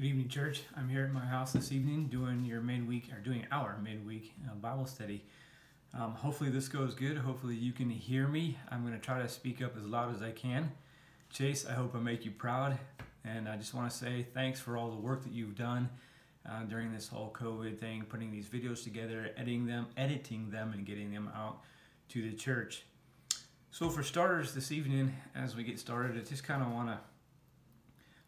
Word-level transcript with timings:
Good 0.00 0.06
evening, 0.06 0.28
church. 0.28 0.62
I'm 0.78 0.88
here 0.88 1.04
at 1.04 1.12
my 1.12 1.26
house 1.26 1.52
this 1.52 1.72
evening 1.72 2.06
doing 2.06 2.42
your 2.46 2.62
midweek, 2.62 3.12
or 3.12 3.20
doing 3.20 3.46
our 3.52 3.76
midweek 3.84 4.32
uh, 4.48 4.54
Bible 4.54 4.86
study. 4.86 5.26
Um, 5.92 6.14
hopefully, 6.14 6.48
this 6.48 6.68
goes 6.68 6.94
good. 6.94 7.18
Hopefully, 7.18 7.54
you 7.54 7.72
can 7.72 7.90
hear 7.90 8.26
me. 8.26 8.56
I'm 8.70 8.80
going 8.80 8.94
to 8.94 8.98
try 8.98 9.20
to 9.20 9.28
speak 9.28 9.60
up 9.60 9.76
as 9.76 9.84
loud 9.84 10.14
as 10.14 10.22
I 10.22 10.30
can. 10.30 10.72
Chase, 11.28 11.66
I 11.66 11.72
hope 11.72 11.94
I 11.94 11.98
make 11.98 12.24
you 12.24 12.30
proud. 12.30 12.78
And 13.26 13.46
I 13.46 13.58
just 13.58 13.74
want 13.74 13.90
to 13.90 13.94
say 13.94 14.26
thanks 14.32 14.58
for 14.58 14.78
all 14.78 14.88
the 14.88 14.96
work 14.96 15.22
that 15.24 15.34
you've 15.34 15.54
done 15.54 15.90
uh, 16.48 16.62
during 16.62 16.94
this 16.94 17.06
whole 17.06 17.30
COVID 17.38 17.78
thing, 17.78 18.06
putting 18.08 18.32
these 18.32 18.48
videos 18.48 18.82
together, 18.82 19.32
editing 19.36 19.66
them, 19.66 19.86
editing 19.98 20.48
them, 20.48 20.72
and 20.72 20.86
getting 20.86 21.12
them 21.12 21.30
out 21.36 21.58
to 22.08 22.22
the 22.22 22.34
church. 22.34 22.84
So, 23.70 23.90
for 23.90 24.02
starters, 24.02 24.54
this 24.54 24.72
evening, 24.72 25.14
as 25.34 25.54
we 25.54 25.62
get 25.62 25.78
started, 25.78 26.16
I 26.16 26.24
just 26.24 26.44
kind 26.44 26.62
of 26.62 26.72
want 26.72 26.88
to 26.88 26.98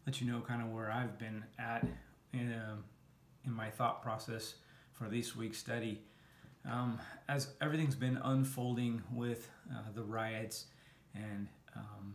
let 0.07 0.21
you 0.21 0.31
know 0.31 0.41
kind 0.41 0.63
of 0.63 0.69
where 0.69 0.91
I've 0.91 1.19
been 1.19 1.45
at 1.59 1.87
in, 2.33 2.53
um, 2.53 2.85
in 3.45 3.53
my 3.53 3.71
thought 3.71 4.03
process 4.03 4.55
for 4.93 5.09
this 5.09 5.37
week's 5.37 5.59
study. 5.59 6.01
Um, 6.71 6.99
as 7.29 7.49
everything's 7.61 7.97
been 7.97 8.19
unfolding 8.23 9.03
with 9.13 9.51
uh, 9.73 9.91
the 9.95 10.03
riots 10.03 10.67
and 11.15 11.49
um, 11.77 12.15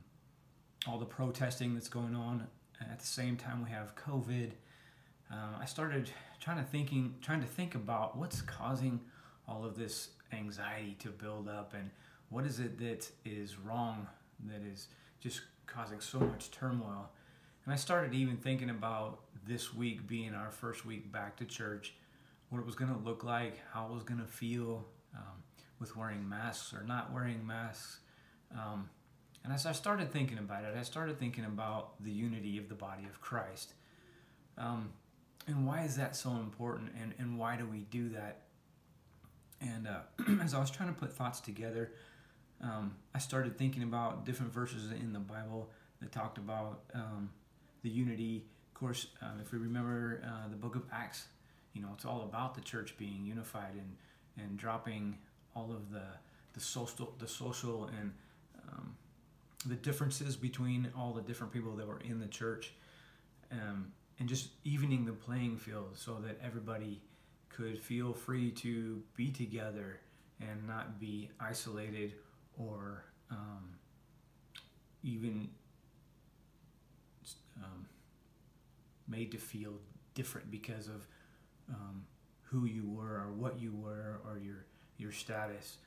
all 0.88 0.98
the 0.98 1.06
protesting 1.06 1.74
that's 1.74 1.90
going 1.90 2.16
on, 2.16 2.48
at 2.82 3.00
the 3.00 3.08
same 3.08 3.36
time 3.36 3.64
we 3.64 3.70
have 3.72 3.96
COVID. 3.96 4.52
Uh, 5.32 5.58
I 5.60 5.66
started 5.66 6.10
trying 6.40 6.58
to 6.58 6.64
thinking, 6.64 7.16
trying 7.22 7.42
to 7.42 7.48
think 7.48 7.76
about 7.76 8.18
what's 8.18 8.42
causing 8.42 9.02
all 9.48 9.66
of 9.66 9.78
this 9.78 10.10
anxiety 10.32 10.96
to 11.00 11.10
build 11.10 11.50
up, 11.50 11.74
and 11.74 11.90
what 12.30 12.46
is 12.46 12.60
it 12.60 12.78
that 12.80 13.10
is 13.26 13.58
wrong 13.58 14.08
that 14.46 14.62
is 14.62 14.88
just 15.20 15.42
causing 15.66 16.00
so 16.00 16.20
much 16.20 16.52
turmoil. 16.52 17.10
And 17.68 17.74
I 17.74 17.76
started 17.76 18.14
even 18.14 18.38
thinking 18.38 18.70
about 18.70 19.20
this 19.46 19.74
week 19.74 20.08
being 20.08 20.34
our 20.34 20.52
first 20.52 20.86
week 20.86 21.12
back 21.12 21.36
to 21.36 21.46
church, 21.46 21.96
what 22.48 22.60
it 22.60 22.66
was 22.66 22.76
going 22.76 22.94
to 22.94 22.98
look 22.98 23.26
like, 23.26 23.60
how 23.74 23.88
it 23.88 23.94
was 23.94 24.04
going 24.04 24.22
to 24.22 24.26
feel 24.26 24.86
um, 25.14 25.44
with 25.78 25.98
wearing 25.98 26.30
masks 26.30 26.74
or 26.74 26.82
not 26.84 27.12
wearing 27.12 27.46
masks. 27.46 28.00
Um, 28.54 28.90
and 29.44 29.52
as 29.52 29.66
I 29.66 29.74
started 29.74 30.14
thinking 30.14 30.38
about 30.38 30.64
it, 30.64 30.78
I 30.80 30.84
started 30.84 31.20
thinking 31.20 31.44
about 31.44 32.02
the 32.02 32.10
unity 32.10 32.58
of 32.58 32.70
the 32.70 32.76
body 32.76 33.04
of 33.04 33.20
Christ. 33.20 33.74
Um, 34.58 34.94
and 35.46 35.68
why 35.68 35.84
is 35.84 35.98
that 35.98 36.16
so 36.16 36.30
important? 36.32 36.92
And, 37.02 37.16
and 37.20 37.38
why 37.38 37.58
do 37.58 37.66
we 37.66 37.80
do 37.80 38.08
that? 38.12 38.44
And 39.60 39.90
uh, 39.90 40.42
as 40.42 40.54
I 40.54 40.60
was 40.62 40.72
trying 40.72 40.88
to 40.88 40.98
put 40.98 41.12
thoughts 41.12 41.42
together, 41.42 41.92
um, 42.64 42.96
I 43.14 43.20
started 43.20 43.58
thinking 43.58 43.84
about 43.84 44.26
different 44.26 44.54
verses 44.54 44.90
in 44.90 45.12
the 45.12 45.20
Bible 45.20 45.70
that 46.00 46.14
talked 46.14 46.38
about 46.38 46.84
um, 46.94 47.30
the 47.88 47.94
unity. 47.94 48.44
Of 48.68 48.80
course, 48.80 49.08
um, 49.22 49.40
if 49.42 49.52
we 49.54 49.60
remember 49.60 50.22
uh, 50.26 50.50
the 50.50 50.56
book 50.58 50.76
of 50.76 50.84
Acts, 50.92 51.28
you 51.74 51.82
know, 51.82 51.90
it's 51.94 52.06
all 52.06 52.24
about 52.24 52.54
the 52.54 52.62
church 52.62 52.96
being 52.98 53.26
unified 53.26 53.74
and, 53.74 54.46
and 54.46 54.58
dropping 54.58 55.18
all 55.56 55.72
of 55.72 55.90
the, 55.92 56.04
the 56.54 56.60
social, 56.60 57.14
the 57.18 57.28
social 57.28 57.86
and 58.00 58.12
um, 58.68 58.96
the 59.66 59.76
differences 59.76 60.36
between 60.36 60.92
all 60.98 61.14
the 61.14 61.22
different 61.22 61.54
people 61.54 61.76
that 61.76 61.88
were 61.88 62.02
in 62.02 62.20
the 62.20 62.28
church 62.28 62.74
um, 63.52 63.92
and 64.20 64.28
just 64.28 64.50
evening 64.66 65.06
the 65.06 65.14
playing 65.14 65.58
field 65.58 65.92
so 65.96 66.16
that 66.16 66.38
everybody 66.44 67.00
could 67.50 67.80
feel 67.80 68.14
free 68.14 68.52
to 68.52 69.02
be 69.16 69.32
together 69.32 70.00
and 70.42 70.68
not 70.68 71.00
be 71.00 71.30
isolated 71.40 72.14
or 72.58 73.06
um, 73.32 73.78
even 75.04 75.48
um, 77.64 77.86
made 79.08 79.32
to 79.32 79.38
feel 79.38 79.74
different 80.14 80.50
because 80.52 80.88
of 80.88 81.08
um, 81.70 82.06
who 82.44 82.66
you 82.66 82.90
were 82.90 83.16
or 83.16 83.34
what 83.36 83.60
you 83.60 83.74
were 83.74 84.20
or 84.26 84.40
your 84.40 84.66
your 84.98 85.12
status. 85.12 85.78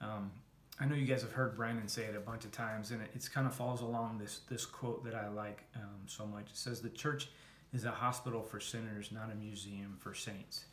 Um, 0.00 0.30
I 0.78 0.84
know 0.84 0.94
you 0.94 1.06
guys 1.06 1.22
have 1.22 1.32
heard 1.32 1.56
Brandon 1.56 1.88
say 1.88 2.04
it 2.04 2.16
a 2.16 2.20
bunch 2.20 2.44
of 2.44 2.52
times, 2.52 2.90
and 2.90 3.02
it 3.02 3.10
it's 3.14 3.28
kind 3.28 3.46
of 3.46 3.54
falls 3.54 3.80
along 3.80 4.18
this 4.18 4.40
this 4.48 4.66
quote 4.66 5.04
that 5.04 5.14
I 5.14 5.28
like 5.28 5.64
um, 5.74 6.02
so 6.06 6.26
much. 6.26 6.50
It 6.50 6.56
says, 6.56 6.80
"The 6.80 6.90
church 6.90 7.28
is 7.72 7.84
a 7.84 7.90
hospital 7.90 8.42
for 8.42 8.60
sinners, 8.60 9.10
not 9.12 9.30
a 9.32 9.34
museum 9.34 9.96
for 9.98 10.14
saints." 10.14 10.66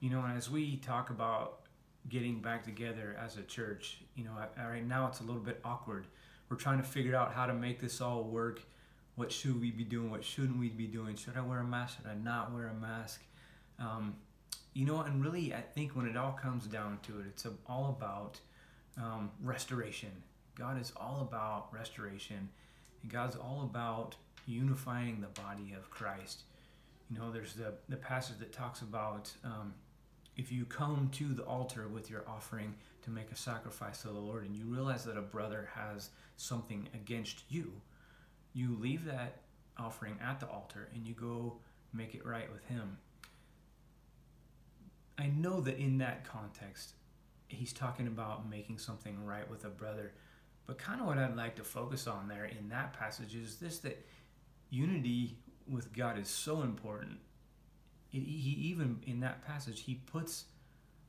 You 0.00 0.10
know, 0.10 0.22
and 0.22 0.36
as 0.36 0.50
we 0.50 0.76
talk 0.76 1.10
about 1.10 1.60
getting 2.08 2.40
back 2.40 2.64
together 2.64 3.16
as 3.22 3.36
a 3.36 3.42
church, 3.42 3.98
you 4.14 4.24
know, 4.24 4.30
right 4.56 4.86
now 4.86 5.06
it's 5.08 5.20
a 5.20 5.24
little 5.24 5.42
bit 5.42 5.60
awkward. 5.64 6.06
We're 6.48 6.56
trying 6.56 6.78
to 6.78 6.84
figure 6.84 7.14
out 7.14 7.32
how 7.32 7.46
to 7.46 7.52
make 7.52 7.80
this 7.80 8.00
all 8.00 8.24
work 8.24 8.60
what 9.18 9.32
should 9.32 9.60
we 9.60 9.72
be 9.72 9.82
doing? 9.82 10.12
What 10.12 10.24
shouldn't 10.24 10.60
we 10.60 10.68
be 10.68 10.86
doing? 10.86 11.16
Should 11.16 11.36
I 11.36 11.40
wear 11.40 11.58
a 11.58 11.64
mask? 11.64 11.96
Should 11.96 12.06
I 12.06 12.14
not 12.14 12.54
wear 12.54 12.68
a 12.68 12.74
mask? 12.74 13.20
Um, 13.80 14.14
you 14.74 14.86
know, 14.86 15.00
and 15.00 15.24
really, 15.24 15.52
I 15.52 15.60
think 15.60 15.96
when 15.96 16.06
it 16.06 16.16
all 16.16 16.38
comes 16.40 16.66
down 16.68 17.00
to 17.08 17.18
it, 17.18 17.26
it's 17.26 17.44
all 17.66 17.96
about 17.98 18.38
um, 18.96 19.32
restoration. 19.42 20.12
God 20.56 20.80
is 20.80 20.92
all 20.96 21.26
about 21.28 21.66
restoration, 21.74 22.48
and 23.02 23.10
God's 23.10 23.34
all 23.34 23.62
about 23.68 24.14
unifying 24.46 25.20
the 25.20 25.40
body 25.40 25.74
of 25.76 25.90
Christ. 25.90 26.44
You 27.10 27.18
know, 27.18 27.32
there's 27.32 27.54
the, 27.54 27.74
the 27.88 27.96
passage 27.96 28.38
that 28.38 28.52
talks 28.52 28.82
about 28.82 29.32
um, 29.42 29.74
if 30.36 30.52
you 30.52 30.64
come 30.64 31.10
to 31.14 31.34
the 31.34 31.42
altar 31.42 31.88
with 31.88 32.08
your 32.08 32.22
offering 32.28 32.72
to 33.02 33.10
make 33.10 33.32
a 33.32 33.36
sacrifice 33.36 34.02
to 34.02 34.08
the 34.08 34.14
Lord 34.14 34.46
and 34.46 34.54
you 34.54 34.64
realize 34.66 35.04
that 35.06 35.16
a 35.16 35.22
brother 35.22 35.68
has 35.74 36.10
something 36.36 36.88
against 36.94 37.42
you, 37.48 37.72
you 38.52 38.76
leave 38.80 39.04
that 39.04 39.42
offering 39.76 40.18
at 40.22 40.40
the 40.40 40.48
altar 40.48 40.88
and 40.94 41.06
you 41.06 41.14
go 41.14 41.58
make 41.92 42.14
it 42.14 42.26
right 42.26 42.50
with 42.52 42.64
Him. 42.64 42.98
I 45.18 45.26
know 45.26 45.60
that 45.60 45.78
in 45.78 45.98
that 45.98 46.24
context, 46.24 46.94
he's 47.48 47.72
talking 47.72 48.06
about 48.06 48.48
making 48.48 48.78
something 48.78 49.24
right 49.24 49.48
with 49.50 49.64
a 49.64 49.68
brother. 49.68 50.12
But 50.66 50.78
kind 50.78 51.00
of 51.00 51.06
what 51.06 51.18
I'd 51.18 51.34
like 51.34 51.56
to 51.56 51.64
focus 51.64 52.06
on 52.06 52.28
there 52.28 52.44
in 52.44 52.68
that 52.68 52.92
passage 52.92 53.34
is 53.34 53.56
this 53.56 53.78
that 53.78 54.06
unity 54.70 55.38
with 55.66 55.92
God 55.92 56.18
is 56.18 56.28
so 56.28 56.62
important. 56.62 57.18
It, 58.12 58.20
he 58.20 58.56
even 58.70 59.00
in 59.06 59.20
that 59.20 59.44
passage 59.46 59.80
he 59.80 59.94
puts 59.94 60.44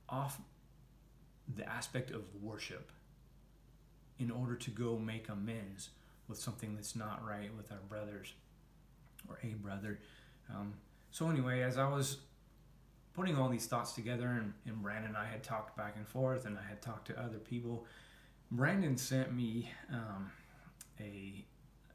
off 0.07 0.39
the 1.55 1.67
aspect 1.67 2.11
of 2.11 2.23
worship 2.41 2.91
in 4.17 4.31
order 4.31 4.55
to 4.55 4.71
go 4.71 4.97
make 4.97 5.29
amends 5.29 5.89
with 6.29 6.37
something 6.37 6.75
that's 6.75 6.95
not 6.95 7.25
right 7.27 7.49
with 7.57 7.71
our 7.71 7.81
brothers 7.89 8.33
or 9.27 9.39
a 9.43 9.53
brother. 9.55 9.99
Um, 10.49 10.73
so, 11.11 11.29
anyway, 11.29 11.61
as 11.61 11.77
I 11.77 11.89
was 11.89 12.17
putting 13.13 13.35
all 13.35 13.49
these 13.49 13.65
thoughts 13.65 13.93
together, 13.93 14.27
and, 14.27 14.53
and 14.65 14.81
Brandon 14.81 15.09
and 15.09 15.17
I 15.17 15.25
had 15.25 15.43
talked 15.43 15.75
back 15.75 15.95
and 15.97 16.07
forth, 16.07 16.45
and 16.45 16.57
I 16.57 16.67
had 16.67 16.81
talked 16.81 17.07
to 17.07 17.19
other 17.19 17.39
people, 17.39 17.85
Brandon 18.51 18.95
sent 18.95 19.33
me 19.33 19.71
um, 19.91 20.31
a, 20.99 21.45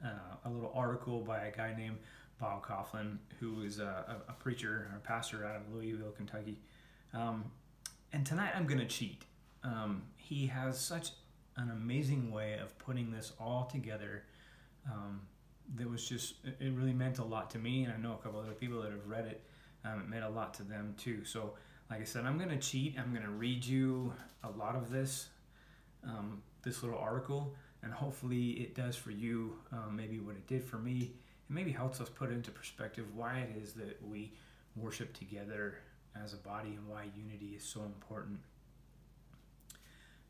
uh, 0.04 0.36
a 0.44 0.50
little 0.50 0.72
article 0.74 1.20
by 1.20 1.46
a 1.46 1.56
guy 1.56 1.74
named 1.76 1.98
Bob 2.40 2.66
Kauflin, 2.66 3.18
who 3.40 3.62
is 3.62 3.78
a, 3.78 4.20
a, 4.28 4.32
preacher 4.32 4.88
or 4.90 4.96
a 4.96 5.00
pastor 5.00 5.46
out 5.46 5.56
of 5.56 5.72
Louisville, 5.72 6.10
Kentucky. 6.10 6.58
Um, 7.12 7.44
and 8.12 8.26
tonight 8.26 8.52
I'm 8.54 8.66
going 8.66 8.80
to 8.80 8.86
cheat. 8.86 9.24
Um, 9.62 10.02
he 10.16 10.46
has 10.48 10.78
such 10.78 11.12
an 11.56 11.70
amazing 11.70 12.30
way 12.30 12.58
of 12.58 12.76
putting 12.78 13.10
this 13.10 13.32
all 13.38 13.68
together. 13.70 14.24
Um, 14.90 15.22
that 15.76 15.88
was 15.88 16.06
just 16.06 16.34
it 16.44 16.72
really 16.74 16.92
meant 16.92 17.18
a 17.18 17.24
lot 17.24 17.50
to 17.50 17.58
me, 17.58 17.84
and 17.84 17.92
I 17.92 17.96
know 17.96 18.12
a 18.12 18.22
couple 18.22 18.40
other 18.40 18.52
people 18.52 18.82
that 18.82 18.90
have 18.90 19.06
read 19.06 19.26
it. 19.26 19.42
Um, 19.84 20.00
it 20.00 20.08
meant 20.08 20.24
a 20.24 20.28
lot 20.28 20.54
to 20.54 20.62
them 20.62 20.94
too. 20.98 21.24
So, 21.24 21.54
like 21.90 22.00
I 22.00 22.04
said, 22.04 22.24
I'm 22.24 22.38
gonna 22.38 22.58
cheat. 22.58 22.96
I'm 22.98 23.14
gonna 23.14 23.30
read 23.30 23.64
you 23.64 24.12
a 24.42 24.50
lot 24.50 24.76
of 24.76 24.90
this, 24.90 25.28
um, 26.06 26.42
this 26.62 26.82
little 26.82 26.98
article, 26.98 27.54
and 27.82 27.92
hopefully 27.92 28.50
it 28.50 28.74
does 28.74 28.96
for 28.96 29.10
you. 29.10 29.56
Um, 29.72 29.96
maybe 29.96 30.18
what 30.18 30.36
it 30.36 30.46
did 30.46 30.64
for 30.64 30.76
me, 30.76 31.14
and 31.48 31.54
maybe 31.56 31.72
helps 31.72 32.00
us 32.00 32.08
put 32.08 32.30
into 32.30 32.50
perspective 32.50 33.06
why 33.14 33.38
it 33.38 33.62
is 33.62 33.72
that 33.74 33.98
we 34.06 34.32
worship 34.76 35.14
together 35.14 35.76
as 36.22 36.34
a 36.34 36.38
body 36.38 36.70
and 36.70 36.86
why 36.88 37.04
unity 37.16 37.54
is 37.56 37.62
so 37.62 37.82
important. 37.82 38.38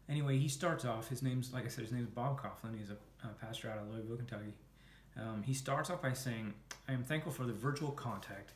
Anyway, 0.08 0.38
he 0.38 0.48
starts 0.48 0.84
off. 0.84 1.08
His 1.08 1.22
name's, 1.22 1.52
like 1.52 1.64
I 1.64 1.68
said, 1.68 1.84
his 1.84 1.92
name's 1.92 2.10
Bob 2.10 2.40
Kauflin. 2.40 2.78
He's 2.78 2.90
a, 2.90 2.96
a 3.26 3.32
pastor 3.40 3.70
out 3.70 3.78
of 3.78 3.90
Louisville, 3.90 4.16
Kentucky. 4.16 4.52
Um, 5.16 5.42
he 5.42 5.54
starts 5.54 5.90
off 5.90 6.02
by 6.02 6.12
saying, 6.12 6.52
"I 6.88 6.92
am 6.92 7.04
thankful 7.04 7.32
for 7.32 7.44
the 7.44 7.52
virtual 7.52 7.90
contact 7.90 8.52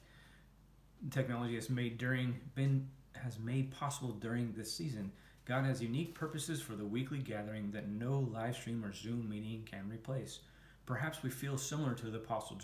technology 1.11 1.55
has 1.55 1.71
made 1.71 1.99
during 1.99 2.41
been 2.55 2.89
has 3.15 3.39
made 3.39 3.71
possible 3.71 4.13
during 4.13 4.53
this 4.53 4.73
season. 4.73 5.11
God 5.45 5.65
has 5.65 5.83
unique 5.83 6.15
purposes 6.15 6.61
for 6.61 6.75
the 6.75 6.85
weekly 6.85 7.19
gathering 7.19 7.71
that 7.73 7.89
no 7.89 8.29
live 8.33 8.55
stream 8.55 8.85
or 8.85 8.93
Zoom 8.93 9.29
meeting 9.29 9.67
can 9.69 9.89
replace. 9.89 10.41
Perhaps 10.87 11.23
we 11.23 11.31
feel 11.31 11.57
similar 11.57 11.95
to 11.95 12.07
the 12.11 12.19
Apostle 12.19 12.57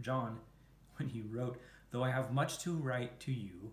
John 0.00 0.38
when 0.96 1.08
he 1.08 1.22
wrote, 1.22 1.60
"Though 1.90 2.02
I 2.02 2.10
have 2.10 2.32
much 2.32 2.58
to 2.60 2.74
write 2.74 3.20
to 3.20 3.32
you, 3.32 3.72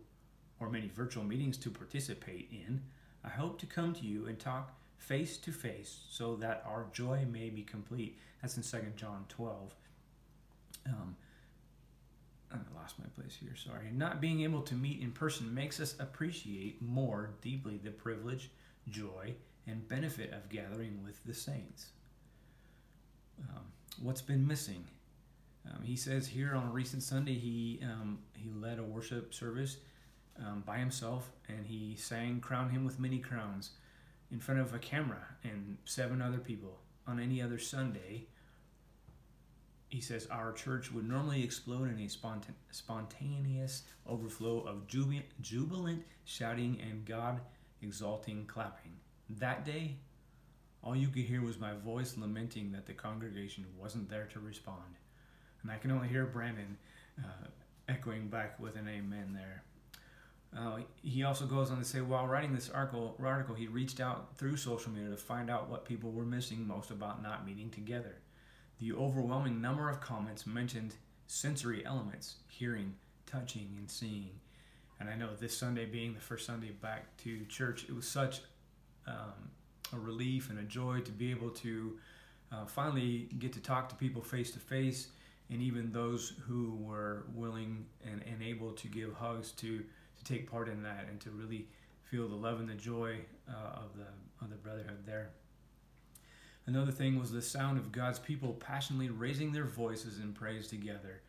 or 0.59 0.69
many 0.69 0.89
virtual 0.89 1.23
meetings 1.23 1.57
to 1.59 1.71
participate 1.71 2.49
in." 2.51 2.81
I 3.23 3.29
hope 3.29 3.59
to 3.59 3.65
come 3.65 3.93
to 3.93 4.05
you 4.05 4.27
and 4.27 4.39
talk 4.39 4.73
face 4.97 5.37
to 5.37 5.51
face 5.51 6.01
so 6.09 6.35
that 6.37 6.63
our 6.67 6.87
joy 6.93 7.25
may 7.29 7.49
be 7.49 7.63
complete. 7.63 8.17
That's 8.41 8.57
in 8.57 8.63
2 8.63 8.93
John 8.95 9.25
12. 9.29 9.75
Um, 10.87 11.15
I 12.51 12.57
lost 12.75 12.99
my 12.99 13.05
place 13.15 13.37
here. 13.39 13.55
Sorry. 13.55 13.91
Not 13.91 14.21
being 14.21 14.41
able 14.41 14.61
to 14.63 14.75
meet 14.75 15.01
in 15.01 15.11
person 15.11 15.53
makes 15.53 15.79
us 15.79 15.95
appreciate 15.99 16.81
more 16.81 17.31
deeply 17.41 17.79
the 17.83 17.91
privilege, 17.91 18.49
joy, 18.89 19.35
and 19.67 19.87
benefit 19.87 20.33
of 20.33 20.49
gathering 20.49 21.03
with 21.03 21.23
the 21.25 21.33
saints. 21.33 21.91
Um, 23.49 23.63
what's 24.01 24.21
been 24.21 24.47
missing? 24.47 24.83
Um, 25.65 25.83
he 25.83 25.95
says 25.95 26.27
here 26.27 26.55
on 26.55 26.67
a 26.67 26.71
recent 26.71 27.03
Sunday 27.03 27.35
he 27.35 27.79
um, 27.83 28.19
he 28.35 28.49
led 28.49 28.79
a 28.79 28.83
worship 28.83 29.33
service 29.33 29.77
um, 30.45 30.63
by 30.65 30.77
himself 30.77 31.31
and 31.47 31.65
he 31.65 31.95
sang 31.95 32.39
"Crown 32.39 32.69
Him 32.69 32.85
with 32.85 32.99
Many 32.99 33.19
Crowns" 33.19 33.71
in 34.31 34.39
front 34.39 34.59
of 34.59 34.73
a 34.73 34.79
camera 34.79 35.25
and 35.43 35.77
seven 35.85 36.21
other 36.21 36.37
people. 36.37 36.79
On 37.07 37.19
any 37.19 37.41
other 37.41 37.57
Sunday, 37.57 38.27
he 39.87 39.99
says 39.99 40.27
our 40.27 40.51
church 40.51 40.91
would 40.91 41.09
normally 41.09 41.43
explode 41.43 41.89
in 41.89 41.99
a 41.99 42.07
spontan- 42.07 42.55
spontaneous 42.69 43.83
overflow 44.05 44.59
of 44.59 44.85
jubi- 44.87 45.23
jubilant 45.41 46.03
shouting 46.25 46.79
and 46.87 47.05
God 47.05 47.41
exalting 47.81 48.45
clapping. 48.45 48.91
That 49.29 49.65
day, 49.65 49.95
all 50.83 50.95
you 50.95 51.07
could 51.07 51.23
hear 51.23 51.41
was 51.41 51.59
my 51.59 51.73
voice 51.73 52.17
lamenting 52.17 52.71
that 52.71 52.85
the 52.85 52.93
congregation 52.93 53.65
wasn't 53.77 54.09
there 54.09 54.27
to 54.33 54.39
respond. 54.39 54.95
And 55.63 55.71
I 55.71 55.77
can 55.77 55.91
only 55.91 56.07
hear 56.07 56.25
Brandon 56.25 56.77
uh, 57.19 57.47
echoing 57.87 58.27
back 58.27 58.59
with 58.59 58.75
an 58.75 58.87
amen 58.87 59.33
there. 59.33 59.63
Uh, 60.57 60.79
he 61.03 61.23
also 61.23 61.45
goes 61.45 61.69
on 61.69 61.77
to 61.77 61.85
say, 61.85 62.01
while 62.01 62.27
writing 62.27 62.53
this 62.53 62.69
article, 62.69 63.15
article, 63.23 63.53
he 63.53 63.67
reached 63.67 63.99
out 63.99 64.37
through 64.37 64.57
social 64.57 64.91
media 64.91 65.09
to 65.09 65.17
find 65.17 65.49
out 65.49 65.69
what 65.69 65.85
people 65.85 66.11
were 66.11 66.25
missing 66.25 66.67
most 66.67 66.89
about 66.89 67.21
not 67.21 67.45
meeting 67.45 67.69
together. 67.69 68.15
The 68.79 68.93
overwhelming 68.93 69.61
number 69.61 69.89
of 69.89 70.01
comments 70.01 70.47
mentioned 70.47 70.95
sensory 71.27 71.85
elements, 71.85 72.37
hearing, 72.47 72.95
touching, 73.27 73.75
and 73.77 73.89
seeing. 73.89 74.31
And 74.99 75.07
I 75.09 75.15
know 75.15 75.29
this 75.39 75.55
Sunday 75.55 75.85
being 75.85 76.13
the 76.13 76.19
first 76.19 76.45
Sunday 76.45 76.71
back 76.71 77.15
to 77.17 77.45
church, 77.45 77.85
it 77.87 77.95
was 77.95 78.07
such 78.07 78.41
um, 79.07 79.51
a 79.93 79.99
relief 79.99 80.49
and 80.49 80.59
a 80.59 80.63
joy 80.63 81.01
to 81.01 81.11
be 81.11 81.29
able 81.29 81.51
to 81.51 81.97
uh, 82.51 82.65
finally 82.65 83.29
get 83.37 83.53
to 83.53 83.59
talk 83.59 83.89
to 83.89 83.95
people 83.95 84.21
face 84.21 84.51
to 84.51 84.59
face 84.59 85.09
and 85.51 85.61
even 85.61 85.91
those 85.91 86.33
who 86.47 86.75
were 86.79 87.25
willing 87.33 87.85
and, 88.03 88.23
and 88.23 88.41
able 88.41 88.71
to 88.71 88.87
give 88.87 89.13
hugs 89.13 89.51
to 89.51 89.83
to 90.19 90.33
take 90.33 90.49
part 90.49 90.69
in 90.69 90.83
that 90.83 91.07
and 91.09 91.19
to 91.21 91.31
really 91.31 91.67
feel 92.03 92.27
the 92.27 92.35
love 92.35 92.59
and 92.59 92.69
the 92.69 92.75
joy 92.75 93.17
uh, 93.49 93.79
of 93.79 93.97
the 93.97 94.05
of 94.43 94.49
the 94.49 94.55
brotherhood 94.55 95.05
there. 95.05 95.31
Another 96.65 96.91
thing 96.91 97.19
was 97.19 97.31
the 97.31 97.41
sound 97.41 97.77
of 97.77 97.91
God's 97.91 98.19
people 98.19 98.53
passionately 98.53 99.09
raising 99.09 99.51
their 99.51 99.65
voices 99.65 100.19
in 100.19 100.33
praise 100.33 100.67
together. 100.67 101.21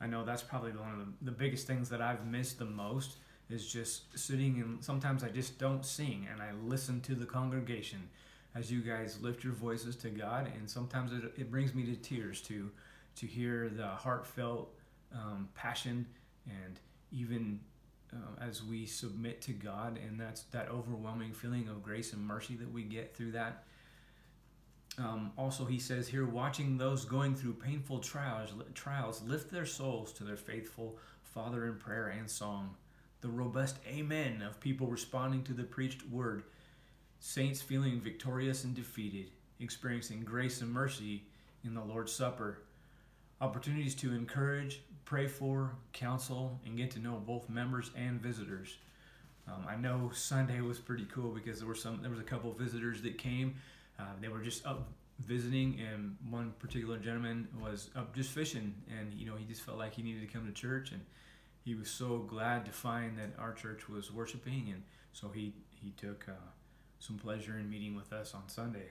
I 0.00 0.06
know 0.06 0.24
that's 0.24 0.42
probably 0.42 0.72
one 0.72 0.92
of 0.92 0.98
the, 0.98 1.12
the 1.22 1.30
biggest 1.30 1.66
things 1.66 1.88
that 1.88 2.02
I've 2.02 2.26
missed 2.26 2.58
the 2.58 2.64
most 2.64 3.16
is 3.48 3.66
just 3.66 4.18
sitting 4.18 4.60
and 4.60 4.84
sometimes 4.84 5.22
I 5.24 5.28
just 5.28 5.58
don't 5.58 5.84
sing 5.84 6.28
and 6.30 6.40
I 6.40 6.50
listen 6.64 7.00
to 7.02 7.14
the 7.14 7.26
congregation 7.26 8.08
as 8.54 8.70
you 8.70 8.80
guys 8.80 9.18
lift 9.20 9.44
your 9.44 9.52
voices 9.52 9.96
to 9.96 10.10
God 10.10 10.50
and 10.56 10.68
sometimes 10.68 11.12
it, 11.12 11.32
it 11.36 11.50
brings 11.50 11.74
me 11.74 11.84
to 11.86 11.96
tears 11.96 12.40
to 12.42 12.70
to 13.16 13.26
hear 13.26 13.68
the 13.68 13.86
heartfelt 13.86 14.74
um, 15.14 15.48
passion 15.54 16.06
and 16.46 16.80
even 17.12 17.60
uh, 18.14 18.44
as 18.44 18.62
we 18.62 18.86
submit 18.86 19.42
to 19.42 19.52
God, 19.52 19.98
and 20.06 20.18
that's 20.18 20.42
that 20.44 20.68
overwhelming 20.68 21.32
feeling 21.32 21.68
of 21.68 21.82
grace 21.82 22.12
and 22.12 22.22
mercy 22.22 22.54
that 22.56 22.72
we 22.72 22.82
get 22.82 23.16
through 23.16 23.32
that. 23.32 23.64
Um, 24.96 25.32
also, 25.36 25.64
he 25.64 25.80
says 25.80 26.06
here, 26.06 26.24
watching 26.24 26.78
those 26.78 27.04
going 27.04 27.34
through 27.34 27.54
painful 27.54 27.98
trials, 27.98 28.50
trials 28.74 29.22
lift 29.22 29.50
their 29.50 29.66
souls 29.66 30.12
to 30.14 30.24
their 30.24 30.36
faithful 30.36 30.98
Father 31.22 31.66
in 31.66 31.76
prayer 31.76 32.14
and 32.16 32.30
song. 32.30 32.76
The 33.20 33.28
robust 33.28 33.78
amen 33.88 34.42
of 34.42 34.60
people 34.60 34.86
responding 34.86 35.42
to 35.44 35.52
the 35.52 35.64
preached 35.64 36.08
word, 36.08 36.44
saints 37.18 37.60
feeling 37.60 38.00
victorious 38.00 38.62
and 38.62 38.74
defeated, 38.74 39.30
experiencing 39.58 40.20
grace 40.20 40.60
and 40.60 40.70
mercy 40.70 41.24
in 41.64 41.74
the 41.74 41.82
Lord's 41.82 42.12
Supper, 42.12 42.58
opportunities 43.40 43.94
to 43.96 44.14
encourage, 44.14 44.82
pray 45.04 45.26
for, 45.26 45.72
counsel, 45.92 46.58
and 46.64 46.76
get 46.76 46.90
to 46.92 46.98
know 46.98 47.22
both 47.26 47.48
members 47.48 47.90
and 47.96 48.20
visitors. 48.20 48.76
Um, 49.46 49.66
I 49.68 49.76
know 49.76 50.10
Sunday 50.14 50.60
was 50.60 50.78
pretty 50.78 51.06
cool 51.12 51.30
because 51.30 51.58
there 51.58 51.68
were 51.68 51.74
some 51.74 52.00
there 52.00 52.10
was 52.10 52.20
a 52.20 52.24
couple 52.24 52.52
visitors 52.52 53.02
that 53.02 53.18
came. 53.18 53.56
Uh, 53.98 54.04
they 54.20 54.28
were 54.28 54.40
just 54.40 54.64
up 54.66 54.88
visiting, 55.20 55.80
and 55.80 56.16
one 56.30 56.52
particular 56.58 56.98
gentleman 56.98 57.46
was 57.62 57.90
up 57.94 58.14
just 58.14 58.30
fishing, 58.30 58.74
and 58.98 59.12
you 59.12 59.26
know 59.26 59.36
he 59.36 59.44
just 59.44 59.62
felt 59.62 59.78
like 59.78 59.94
he 59.94 60.02
needed 60.02 60.26
to 60.26 60.32
come 60.32 60.46
to 60.46 60.52
church, 60.52 60.92
and 60.92 61.02
he 61.64 61.74
was 61.74 61.90
so 61.90 62.18
glad 62.18 62.64
to 62.64 62.72
find 62.72 63.18
that 63.18 63.30
our 63.38 63.52
church 63.52 63.88
was 63.88 64.10
worshiping, 64.10 64.70
and 64.72 64.82
so 65.12 65.28
he 65.28 65.54
he 65.70 65.90
took 65.90 66.24
uh, 66.28 66.32
some 66.98 67.18
pleasure 67.18 67.58
in 67.58 67.68
meeting 67.68 67.94
with 67.94 68.12
us 68.12 68.34
on 68.34 68.48
Sunday. 68.48 68.90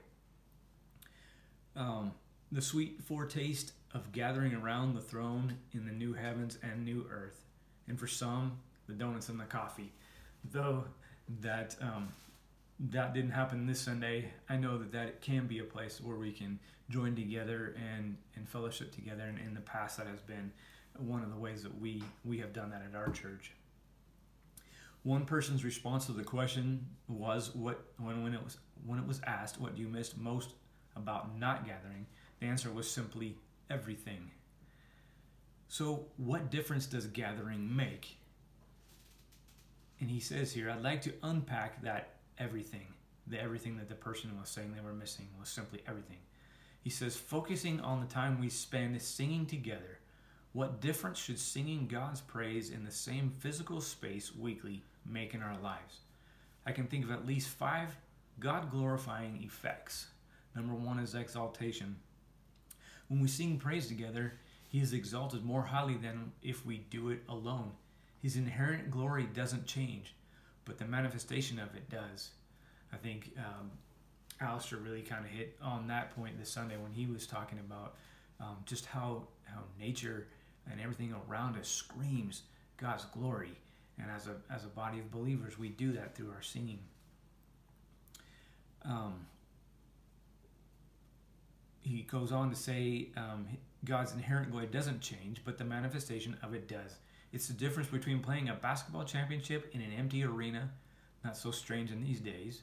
Um, 1.76 2.12
the 2.54 2.62
sweet 2.62 3.02
foretaste 3.02 3.74
of 3.94 4.12
gathering 4.12 4.54
around 4.54 4.94
the 4.94 5.02
throne 5.02 5.58
in 5.74 5.86
the 5.86 5.92
new 5.92 6.14
heavens 6.14 6.60
and 6.62 6.86
new 6.86 7.06
earth. 7.12 7.46
And 7.88 8.00
for 8.00 8.08
some, 8.08 8.60
the 8.88 8.94
donuts 8.94 9.30
and 9.30 9.40
the 9.40 9.46
coffee. 9.46 9.92
Though 10.52 10.86
that 11.42 11.76
um, 11.82 12.10
that 12.80 13.14
didn't 13.14 13.32
happen 13.32 13.66
this 13.66 13.80
Sunday, 13.80 14.32
I 14.50 14.58
know 14.58 14.78
that 14.78 14.92
that 14.92 15.22
can 15.22 15.48
be 15.48 15.60
a 15.60 15.64
place 15.64 16.00
where 16.02 16.18
we 16.18 16.32
can 16.32 16.60
join 16.90 17.16
together 17.16 17.76
and, 17.78 18.18
and 18.36 18.48
fellowship 18.48 18.94
together. 18.94 19.24
And 19.24 19.40
in 19.40 19.54
the 19.54 19.62
past, 19.62 19.98
that 19.98 20.08
has 20.08 20.20
been 20.20 20.52
one 20.98 21.24
of 21.24 21.32
the 21.32 21.40
ways 21.40 21.64
that 21.64 21.80
we, 21.80 22.04
we 22.24 22.38
have 22.40 22.54
done 22.54 22.70
that 22.72 22.84
at 22.88 22.96
our 22.96 23.10
church. 23.10 23.52
One 25.04 25.26
person's 25.26 25.64
response 25.64 26.06
to 26.06 26.12
the 26.12 26.24
question 26.24 26.86
was 27.08 27.54
what 27.56 27.86
when, 27.98 28.24
when 28.24 28.34
it 28.34 28.44
was 28.44 28.58
when 28.86 29.00
it 29.00 29.08
was 29.08 29.22
asked 29.26 29.60
what 29.60 29.76
do 29.76 29.82
you 29.82 29.88
miss 29.88 30.16
most 30.16 30.52
about 30.96 31.38
not 31.38 31.66
gathering, 31.66 32.06
the 32.44 32.50
answer 32.50 32.70
was 32.70 32.90
simply 32.90 33.38
everything. 33.70 34.30
So, 35.70 36.08
what 36.18 36.52
difference 36.52 36.86
does 36.86 37.08
gathering 37.08 37.74
make? 37.74 38.18
And 40.02 40.10
he 40.10 40.20
says 40.20 40.52
here, 40.52 40.70
I'd 40.70 40.84
like 40.84 41.02
to 41.04 41.14
unpack 41.24 41.82
that 41.84 42.16
everything. 42.38 42.88
The 43.28 43.42
everything 43.42 43.78
that 43.78 43.88
the 43.88 43.96
person 43.96 44.38
was 44.38 44.50
saying 44.50 44.74
they 44.74 44.84
were 44.84 44.94
missing 44.94 45.30
was 45.40 45.48
simply 45.48 45.82
everything. 45.88 46.18
He 46.82 46.90
says, 46.90 47.16
focusing 47.16 47.80
on 47.80 48.02
the 48.02 48.14
time 48.14 48.42
we 48.42 48.50
spend 48.50 49.02
singing 49.02 49.46
together, 49.46 50.00
what 50.52 50.82
difference 50.82 51.20
should 51.20 51.40
singing 51.40 51.88
God's 51.88 52.20
praise 52.20 52.72
in 52.72 52.84
the 52.84 52.92
same 52.92 53.32
physical 53.40 53.80
space 53.80 54.36
weekly 54.36 54.84
make 55.06 55.34
in 55.34 55.42
our 55.42 55.58
lives? 55.60 56.02
I 56.66 56.74
can 56.74 56.88
think 56.88 57.06
of 57.06 57.12
at 57.12 57.26
least 57.26 57.48
five 57.48 57.96
God 58.42 58.70
glorifying 58.70 59.42
effects. 59.44 60.08
Number 60.54 60.74
one 60.74 61.00
is 61.00 61.16
exaltation. 61.16 61.96
When 63.08 63.20
we 63.20 63.28
sing 63.28 63.58
praise 63.58 63.88
together, 63.88 64.34
he 64.68 64.82
is 64.82 64.94
exalted 64.94 65.44
more 65.46 65.62
highly 65.62 65.96
than 65.96 66.32
if 66.42 66.66
we 66.66 66.78
do 66.90 67.10
it 67.10 67.22
alone. 67.30 67.72
His 68.22 68.38
inherent 68.38 68.90
glory 68.90 69.28
doesn't 69.34 69.66
change, 69.68 70.16
but 70.66 70.78
the 70.78 70.86
manifestation 70.86 71.60
of 71.60 71.76
it 71.76 71.90
does. 71.90 72.32
I 72.92 72.98
think 72.98 73.32
um, 73.38 73.72
Alistair 74.40 74.80
really 74.80 75.02
kind 75.02 75.26
of 75.26 75.32
hit 75.32 75.58
on 75.62 75.88
that 75.88 76.16
point 76.16 76.40
this 76.40 76.50
Sunday 76.50 76.78
when 76.78 76.92
he 76.92 77.06
was 77.06 77.28
talking 77.28 77.60
about 77.60 77.96
um, 78.40 78.58
just 78.66 78.86
how 78.86 79.28
how 79.44 79.62
nature 79.80 80.28
and 80.72 80.80
everything 80.80 81.14
around 81.28 81.58
us 81.58 81.68
screams 81.68 82.44
God's 82.78 83.06
glory. 83.06 83.52
And 84.00 84.10
as 84.10 84.28
a 84.28 84.36
as 84.52 84.64
a 84.64 84.70
body 84.70 85.00
of 85.00 85.12
believers, 85.12 85.60
we 85.60 85.70
do 85.70 85.92
that 85.94 86.16
through 86.16 86.32
our 86.32 86.42
singing. 86.42 86.80
Um, 88.86 89.26
he 91.84 92.02
goes 92.04 92.32
on 92.32 92.50
to 92.50 92.56
say 92.56 93.10
um, 93.18 93.46
God's 93.86 94.14
inherent 94.14 94.52
glory 94.52 94.68
doesn't 94.68 95.02
change, 95.02 95.42
but 95.44 95.58
the 95.58 95.66
manifestation 95.66 96.38
of 96.42 96.54
it 96.54 96.68
does. 96.68 96.96
It's 97.32 97.48
the 97.48 97.54
difference 97.54 97.90
between 97.90 98.20
playing 98.20 98.50
a 98.50 98.54
basketball 98.54 99.04
championship 99.04 99.70
in 99.74 99.82
an 99.82 99.92
empty 99.98 100.24
arena, 100.24 100.70
not 101.24 101.36
so 101.36 101.52
strange 101.52 101.92
in 101.92 102.04
these 102.04 102.20
days, 102.20 102.62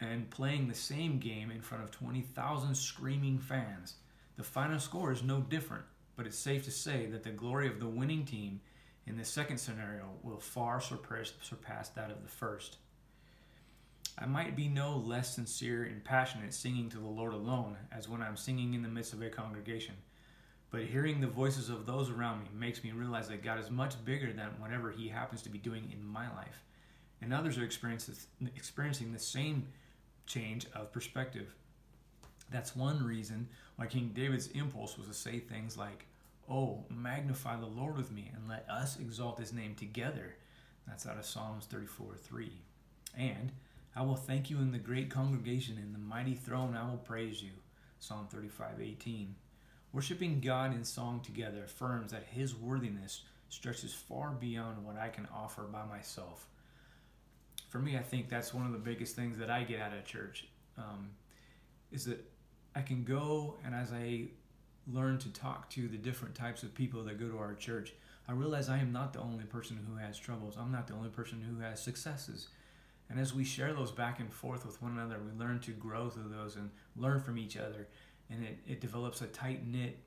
and 0.00 0.30
playing 0.30 0.68
the 0.68 0.74
same 0.74 1.18
game 1.18 1.50
in 1.50 1.60
front 1.60 1.84
of 1.84 1.90
20,000 1.90 2.74
screaming 2.74 3.38
fans. 3.38 3.94
The 4.36 4.42
final 4.42 4.78
score 4.78 5.12
is 5.12 5.22
no 5.22 5.40
different, 5.40 5.84
but 6.16 6.26
it's 6.26 6.38
safe 6.38 6.64
to 6.64 6.70
say 6.70 7.06
that 7.06 7.22
the 7.22 7.30
glory 7.30 7.68
of 7.68 7.80
the 7.80 7.88
winning 7.88 8.24
team 8.24 8.60
in 9.06 9.16
the 9.16 9.24
second 9.24 9.58
scenario 9.58 10.10
will 10.22 10.38
far 10.38 10.80
surpass, 10.80 11.32
surpass 11.40 11.88
that 11.90 12.10
of 12.10 12.22
the 12.22 12.28
first. 12.28 12.76
I 14.20 14.26
might 14.26 14.56
be 14.56 14.68
no 14.68 14.96
less 14.96 15.34
sincere 15.34 15.84
and 15.84 16.04
passionate 16.04 16.52
singing 16.52 16.88
to 16.90 16.98
the 16.98 17.06
Lord 17.06 17.32
alone 17.32 17.76
as 17.92 18.08
when 18.08 18.20
I'm 18.20 18.36
singing 18.36 18.74
in 18.74 18.82
the 18.82 18.88
midst 18.88 19.12
of 19.12 19.22
a 19.22 19.30
congregation. 19.30 19.94
But 20.70 20.82
hearing 20.82 21.20
the 21.20 21.28
voices 21.28 21.68
of 21.68 21.86
those 21.86 22.10
around 22.10 22.42
me 22.42 22.48
makes 22.52 22.82
me 22.82 22.90
realize 22.90 23.28
that 23.28 23.44
God 23.44 23.60
is 23.60 23.70
much 23.70 24.02
bigger 24.04 24.32
than 24.32 24.48
whatever 24.58 24.90
He 24.90 25.08
happens 25.08 25.42
to 25.42 25.48
be 25.48 25.58
doing 25.58 25.88
in 25.92 26.04
my 26.04 26.28
life. 26.34 26.64
And 27.22 27.32
others 27.32 27.58
are 27.58 27.64
experiencing 27.64 29.12
the 29.12 29.18
same 29.18 29.66
change 30.26 30.66
of 30.74 30.92
perspective. 30.92 31.54
That's 32.50 32.76
one 32.76 33.04
reason 33.04 33.48
why 33.76 33.86
King 33.86 34.12
David's 34.14 34.48
impulse 34.48 34.98
was 34.98 35.06
to 35.06 35.14
say 35.14 35.38
things 35.38 35.76
like, 35.76 36.06
Oh, 36.50 36.84
magnify 36.88 37.58
the 37.60 37.66
Lord 37.66 37.96
with 37.96 38.10
me 38.10 38.30
and 38.34 38.48
let 38.48 38.66
us 38.70 38.98
exalt 38.98 39.38
his 39.38 39.52
name 39.52 39.74
together. 39.74 40.34
That's 40.86 41.06
out 41.06 41.18
of 41.18 41.26
Psalms 41.26 41.66
34 41.66 42.16
3. 42.16 42.52
And 43.16 43.52
I 43.98 44.02
will 44.02 44.14
thank 44.14 44.48
you 44.48 44.58
in 44.58 44.70
the 44.70 44.78
great 44.78 45.10
congregation, 45.10 45.76
in 45.76 45.92
the 45.92 45.98
mighty 45.98 46.34
throne 46.34 46.76
I 46.76 46.88
will 46.88 46.98
praise 46.98 47.42
you. 47.42 47.50
Psalm 47.98 48.28
35 48.30 48.80
18. 48.80 49.34
Worshipping 49.92 50.38
God 50.38 50.72
in 50.72 50.84
song 50.84 51.20
together 51.20 51.64
affirms 51.64 52.12
that 52.12 52.22
his 52.30 52.54
worthiness 52.54 53.22
stretches 53.48 53.92
far 53.92 54.30
beyond 54.30 54.84
what 54.84 54.96
I 54.96 55.08
can 55.08 55.26
offer 55.34 55.62
by 55.62 55.84
myself. 55.84 56.46
For 57.70 57.80
me, 57.80 57.96
I 57.96 58.02
think 58.02 58.28
that's 58.28 58.54
one 58.54 58.66
of 58.66 58.72
the 58.72 58.78
biggest 58.78 59.16
things 59.16 59.36
that 59.38 59.50
I 59.50 59.64
get 59.64 59.80
out 59.80 59.92
of 59.92 60.04
church 60.04 60.46
um, 60.76 61.10
is 61.90 62.04
that 62.04 62.24
I 62.76 62.82
can 62.82 63.02
go 63.02 63.56
and 63.64 63.74
as 63.74 63.92
I 63.92 64.28
learn 64.86 65.18
to 65.18 65.32
talk 65.32 65.70
to 65.70 65.88
the 65.88 65.98
different 65.98 66.36
types 66.36 66.62
of 66.62 66.72
people 66.72 67.02
that 67.02 67.18
go 67.18 67.28
to 67.28 67.38
our 67.38 67.54
church, 67.54 67.94
I 68.28 68.32
realize 68.32 68.68
I 68.68 68.78
am 68.78 68.92
not 68.92 69.12
the 69.12 69.20
only 69.20 69.44
person 69.44 69.76
who 69.88 69.96
has 69.96 70.16
troubles. 70.16 70.54
I'm 70.56 70.70
not 70.70 70.86
the 70.86 70.94
only 70.94 71.10
person 71.10 71.42
who 71.42 71.60
has 71.64 71.82
successes. 71.82 72.46
And 73.10 73.18
as 73.18 73.32
we 73.32 73.44
share 73.44 73.72
those 73.72 73.90
back 73.90 74.20
and 74.20 74.32
forth 74.32 74.66
with 74.66 74.82
one 74.82 74.92
another, 74.92 75.18
we 75.18 75.38
learn 75.38 75.60
to 75.60 75.70
grow 75.72 76.10
through 76.10 76.30
those 76.30 76.56
and 76.56 76.70
learn 76.96 77.20
from 77.20 77.38
each 77.38 77.56
other. 77.56 77.88
And 78.30 78.44
it, 78.44 78.58
it 78.66 78.80
develops 78.80 79.22
a 79.22 79.26
tight 79.26 79.66
knit 79.66 79.98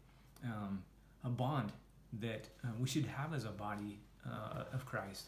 um, 0.43 0.83
a 1.23 1.29
bond 1.29 1.71
that 2.19 2.49
uh, 2.63 2.69
we 2.79 2.87
should 2.87 3.05
have 3.05 3.33
as 3.33 3.45
a 3.45 3.49
body 3.49 3.99
uh, 4.27 4.63
of 4.73 4.85
Christ. 4.85 5.25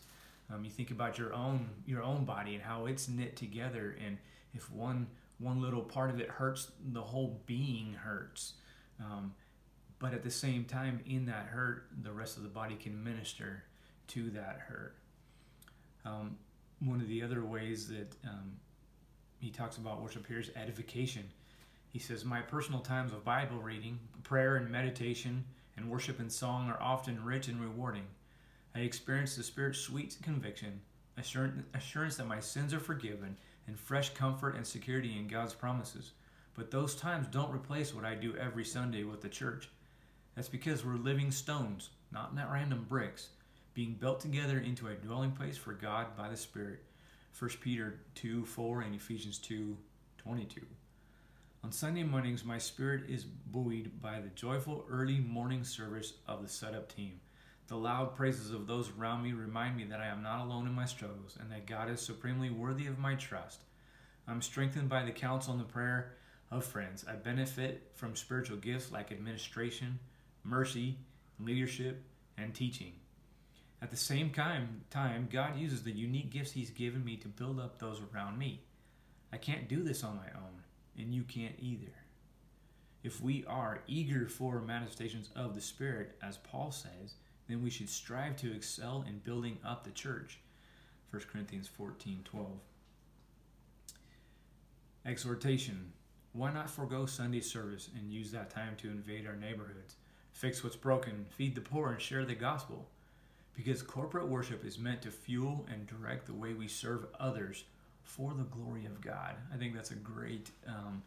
Um, 0.52 0.66
you 0.66 0.72
think 0.72 0.92
about 0.92 1.18
your 1.18 1.34
own 1.34 1.70
your 1.86 2.04
own 2.04 2.26
body 2.26 2.56
and 2.56 2.64
how 2.64 2.86
it's 2.86 3.08
knit 3.08 3.36
together, 3.36 3.96
and 4.06 4.18
if 4.54 4.72
one 4.72 5.08
one 5.40 5.62
little 5.62 5.82
part 5.82 6.10
of 6.10 6.20
it 6.20 6.30
hurts, 6.30 6.72
the 6.92 7.02
whole 7.02 7.42
being 7.46 7.94
hurts. 7.94 8.54
Um, 9.00 9.34
but 10.00 10.14
at 10.14 10.24
the 10.24 10.32
same 10.32 10.66
time, 10.66 11.00
in 11.06 11.26
that 11.28 11.46
hurt, 11.46 11.88
the 12.04 12.12
rest 12.12 12.38
of 12.38 12.44
the 12.44 12.50
body 12.50 12.76
can 12.76 13.04
minister 13.04 13.64
to 14.10 14.30
that 14.32 14.60
hurt. 14.68 14.96
One 16.86 17.00
of 17.00 17.08
the 17.08 17.24
other 17.24 17.44
ways 17.44 17.88
that 17.90 18.16
um, 18.28 18.58
he 19.40 19.50
talks 19.50 19.78
about 19.78 20.02
worship 20.02 20.28
here 20.28 20.40
is 20.40 20.52
edification. 20.56 21.24
He 21.92 22.00
says, 22.00 22.26
My 22.26 22.42
personal 22.42 22.82
times 22.82 23.14
of 23.14 23.24
Bible 23.24 23.58
reading, 23.58 24.00
prayer, 24.24 24.58
and 24.58 24.70
meditation, 24.70 25.46
and 25.78 25.90
worship 25.90 26.20
and 26.20 26.32
song 26.32 26.70
are 26.70 26.82
often 26.82 27.24
rich 27.24 27.48
and 27.48 27.62
rewarding. 27.62 28.06
I 28.76 28.80
experience 28.80 29.36
the 29.36 29.44
Spirit's 29.44 29.80
sweet 29.80 30.18
conviction, 30.22 30.82
assurance 31.18 32.18
that 32.18 32.28
my 32.28 32.40
sins 32.40 32.74
are 32.74 32.80
forgiven, 32.80 33.38
and 33.68 33.80
fresh 33.80 34.10
comfort 34.14 34.56
and 34.56 34.66
security 34.66 35.18
in 35.18 35.28
God's 35.28 35.54
promises. 35.54 36.12
But 36.56 36.72
those 36.72 36.96
times 36.96 37.28
don't 37.28 37.54
replace 37.54 37.94
what 37.94 38.06
I 38.06 38.16
do 38.16 38.36
every 38.36 38.66
Sunday 38.66 39.04
with 39.04 39.22
the 39.22 39.30
church. 39.30 39.70
That's 40.36 40.50
because 40.50 40.84
we're 40.84 40.96
living 40.96 41.32
stones, 41.32 41.92
not 42.12 42.34
random 42.52 42.86
bricks, 42.90 43.30
being 43.74 43.94
built 43.94 44.20
together 44.20 44.60
into 44.60 44.88
a 44.88 44.94
dwelling 44.94 45.32
place 45.32 45.58
for 45.58 45.74
God 45.74 46.16
by 46.16 46.30
the 46.30 46.38
Spirit. 46.38 46.84
1 47.38 47.50
Peter 47.62 48.00
2 48.16 48.46
4 48.46 48.82
and 48.82 48.96
Ephesians 48.96 49.40
2 49.40 49.76
22. 50.18 50.62
On 51.64 51.72
Sunday 51.72 52.04
mornings, 52.04 52.44
my 52.44 52.58
spirit 52.58 53.10
is 53.10 53.24
buoyed 53.24 53.92
by 54.02 54.20
the 54.20 54.28
joyful 54.30 54.86
early 54.90 55.20
morning 55.20 55.64
service 55.64 56.14
of 56.28 56.42
the 56.42 56.50
setup 56.50 56.94
team. 56.94 57.22
The 57.68 57.78
loud 57.78 58.16
praises 58.16 58.52
of 58.52 58.68
those 58.68 58.92
around 58.98 59.24
me 59.24 59.32
remind 59.32 59.78
me 59.78 59.86
that 59.86 60.02
I 60.02 60.08
am 60.08 60.22
not 60.22 60.42
alone 60.42 60.68
in 60.68 60.74
my 60.74 60.86
struggles 60.86 61.38
and 61.40 61.50
that 61.52 61.66
God 61.66 61.90
is 61.90 62.02
supremely 62.02 62.50
worthy 62.50 62.88
of 62.88 63.00
my 63.00 63.16
trust. 63.16 63.62
I'm 64.28 64.42
strengthened 64.42 64.90
by 64.90 65.04
the 65.04 65.12
counsel 65.12 65.54
and 65.54 65.62
the 65.62 65.66
prayer 65.66 66.18
of 66.52 66.66
friends. 66.66 67.06
I 67.10 67.14
benefit 67.14 67.92
from 67.96 68.16
spiritual 68.16 68.58
gifts 68.58 68.92
like 68.92 69.12
administration, 69.12 70.00
mercy, 70.44 70.98
leadership, 71.40 72.04
and 72.38 72.54
teaching. 72.54 72.94
At 73.84 73.92
the 73.92 73.98
same 73.98 74.30
time, 74.30 74.86
time, 74.92 75.28
God 75.30 75.58
uses 75.58 75.84
the 75.84 75.92
unique 75.92 76.30
gifts 76.30 76.54
He's 76.54 76.70
given 76.70 77.04
me 77.04 77.18
to 77.18 77.28
build 77.28 77.60
up 77.60 77.80
those 77.80 78.00
around 78.14 78.38
me. 78.38 78.62
I 79.34 79.36
can't 79.36 79.68
do 79.68 79.84
this 79.84 80.06
on 80.06 80.16
my 80.16 80.30
own, 80.38 80.64
and 80.98 81.14
you 81.14 81.24
can't 81.24 81.56
either. 81.60 81.92
If 83.04 83.20
we 83.20 83.44
are 83.46 83.82
eager 83.86 84.30
for 84.30 84.62
manifestations 84.62 85.32
of 85.36 85.54
the 85.54 85.60
Spirit, 85.60 86.16
as 86.24 86.38
Paul 86.38 86.72
says, 86.72 87.16
then 87.50 87.62
we 87.62 87.70
should 87.70 87.90
strive 87.90 88.38
to 88.38 88.56
excel 88.56 89.04
in 89.06 89.18
building 89.18 89.58
up 89.66 89.84
the 89.84 89.92
church. 89.92 90.40
1 91.12 91.24
Corinthians 91.30 91.68
14 91.68 92.22
12. 92.24 92.48
Exhortation. 95.06 95.92
Why 96.32 96.54
not 96.54 96.70
forego 96.70 97.06
Sunday 97.06 97.42
service 97.42 97.90
and 97.98 98.14
use 98.14 98.32
that 98.32 98.50
time 98.50 98.78
to 98.78 98.88
invade 98.90 99.28
our 99.28 99.36
neighborhoods, 99.36 99.98
fix 100.32 100.64
what's 100.64 100.78
broken, 100.78 101.26
feed 101.32 101.54
the 101.54 101.60
poor, 101.60 101.92
and 101.92 102.00
share 102.00 102.24
the 102.24 102.34
gospel? 102.34 102.88
Because 103.56 103.82
corporate 103.82 104.28
worship 104.28 104.66
is 104.66 104.80
meant 104.80 105.04
to 105.04 105.12
fuel 105.12 105.66
and 105.72 105.86
direct 105.86 106.26
the 106.26 106.34
way 106.34 106.54
we 106.54 106.68
serve 106.68 107.06
others 107.20 107.66
for 108.04 108.34
the 108.34 108.44
glory 108.44 108.86
of 108.86 109.00
God. 109.00 109.36
I 109.54 109.58
think 109.58 109.76
that's 109.76 109.92
a 109.92 109.96
great, 109.96 110.50
um, 110.68 111.04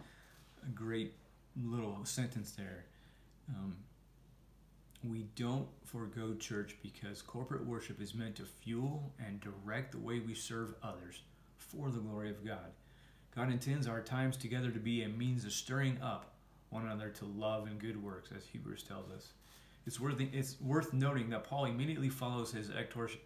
a 0.62 0.70
great 0.70 1.14
little 1.56 2.04
sentence 2.04 2.52
there. 2.52 2.84
Um, 3.48 3.76
we 5.04 5.26
don't 5.36 5.68
forego 5.84 6.34
church 6.34 6.76
because 6.82 7.22
corporate 7.22 7.64
worship 7.64 8.00
is 8.00 8.14
meant 8.14 8.36
to 8.36 8.44
fuel 8.44 9.12
and 9.24 9.40
direct 9.40 9.92
the 9.92 9.98
way 9.98 10.20
we 10.20 10.34
serve 10.34 10.74
others 10.82 11.22
for 11.56 11.90
the 11.90 11.98
glory 11.98 12.30
of 12.30 12.44
God. 12.44 12.72
God 13.34 13.50
intends 13.50 13.86
our 13.86 14.00
times 14.00 14.36
together 14.36 14.70
to 14.70 14.80
be 14.80 15.02
a 15.02 15.08
means 15.08 15.44
of 15.44 15.52
stirring 15.52 15.98
up 16.02 16.32
one 16.70 16.84
another 16.84 17.10
to 17.10 17.24
love 17.24 17.66
and 17.66 17.78
good 17.78 18.02
works, 18.02 18.30
as 18.36 18.46
Hebrews 18.46 18.82
tells 18.82 19.10
us. 19.10 19.32
It's 19.86 20.00
worth, 20.00 20.20
it's 20.20 20.60
worth 20.60 20.92
noting 20.92 21.30
that 21.30 21.44
Paul 21.44 21.66
immediately 21.66 22.08
follows 22.08 22.50
his 22.50 22.70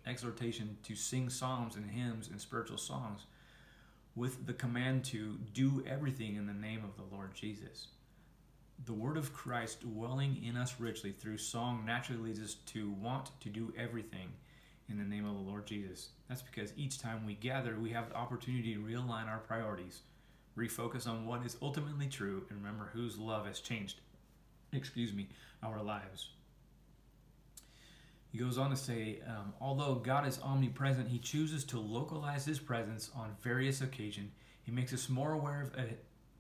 exhortation 0.06 0.76
to 0.82 0.94
sing 0.94 1.30
psalms 1.30 1.76
and 1.76 1.90
hymns 1.90 2.28
and 2.28 2.40
spiritual 2.40 2.78
songs 2.78 3.22
with 4.14 4.46
the 4.46 4.52
command 4.52 5.04
to 5.06 5.38
do 5.54 5.82
everything 5.88 6.36
in 6.36 6.46
the 6.46 6.52
name 6.52 6.84
of 6.84 6.96
the 6.96 7.14
Lord 7.14 7.34
Jesus 7.34 7.88
the 8.86 8.92
word 8.94 9.16
of 9.16 9.34
Christ 9.34 9.80
dwelling 9.80 10.42
in 10.42 10.56
us 10.56 10.76
richly 10.78 11.12
through 11.12 11.38
song 11.38 11.84
naturally 11.84 12.22
leads 12.22 12.40
us 12.40 12.54
to 12.66 12.90
want 12.92 13.30
to 13.40 13.48
do 13.48 13.72
everything 13.76 14.32
in 14.88 14.98
the 14.98 15.04
name 15.04 15.26
of 15.26 15.34
the 15.34 15.50
Lord 15.50 15.66
Jesus. 15.66 16.08
That's 16.28 16.42
because 16.42 16.72
each 16.76 16.98
time 16.98 17.26
we 17.26 17.34
gather, 17.34 17.78
we 17.78 17.90
have 17.90 18.08
the 18.08 18.16
opportunity 18.16 18.74
to 18.74 18.80
realign 18.80 19.28
our 19.28 19.38
priorities, 19.38 20.00
refocus 20.56 21.06
on 21.06 21.26
what 21.26 21.44
is 21.44 21.58
ultimately 21.60 22.06
true, 22.06 22.44
and 22.48 22.58
remember 22.58 22.90
whose 22.92 23.18
love 23.18 23.46
has 23.46 23.60
changed, 23.60 24.00
excuse 24.72 25.12
me, 25.12 25.28
our 25.62 25.82
lives. 25.82 26.30
Goes 28.40 28.58
on 28.58 28.70
to 28.70 28.76
say, 28.76 29.20
um, 29.28 29.52
although 29.60 29.96
God 29.96 30.26
is 30.26 30.40
omnipresent, 30.42 31.08
He 31.08 31.18
chooses 31.18 31.62
to 31.64 31.78
localize 31.78 32.46
His 32.46 32.58
presence 32.58 33.10
on 33.14 33.36
various 33.42 33.82
occasions. 33.82 34.32
He 34.62 34.72
makes 34.72 34.94
us 34.94 35.08
more 35.08 35.32
aware 35.32 35.62
of 35.76 35.90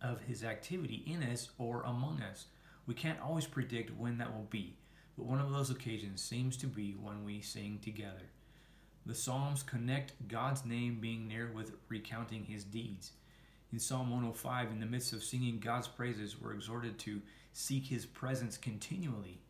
of 0.02 0.20
his 0.22 0.44
activity 0.44 1.02
in 1.06 1.22
us 1.22 1.50
or 1.58 1.82
among 1.82 2.22
us. 2.22 2.46
We 2.86 2.94
can't 2.94 3.20
always 3.20 3.46
predict 3.46 3.96
when 3.98 4.18
that 4.18 4.32
will 4.34 4.46
be, 4.50 4.76
but 5.16 5.26
one 5.26 5.40
of 5.40 5.52
those 5.52 5.70
occasions 5.70 6.22
seems 6.22 6.56
to 6.58 6.66
be 6.66 6.92
when 6.92 7.24
we 7.24 7.40
sing 7.42 7.78
together. 7.82 8.30
The 9.06 9.14
Psalms 9.14 9.62
connect 9.62 10.28
God's 10.28 10.64
name 10.64 10.98
being 11.00 11.26
near 11.26 11.50
with 11.52 11.74
recounting 11.88 12.44
his 12.44 12.64
deeds. 12.64 13.12
In 13.72 13.78
Psalm 13.78 14.10
105, 14.10 14.70
in 14.70 14.80
the 14.80 14.86
midst 14.86 15.12
of 15.12 15.22
singing 15.22 15.60
God's 15.60 15.88
praises, 15.88 16.40
we're 16.40 16.54
exhorted 16.54 16.98
to 17.00 17.22
seek 17.52 17.86
his 17.86 18.04
presence 18.04 18.56
continually. 18.56 19.40